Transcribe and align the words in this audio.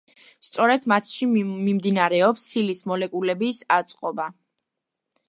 სწორედ 0.45 0.85
მათში 0.93 1.27
მიმდინარეობს 1.33 2.47
ცილის 2.55 2.81
მოლეკულების 2.93 3.63
აწყობა. 3.77 4.27